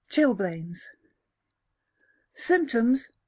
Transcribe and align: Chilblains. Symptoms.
Chilblains. 0.09 0.89
Symptoms. 2.33 3.09